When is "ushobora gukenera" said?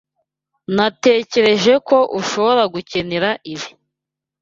2.19-3.29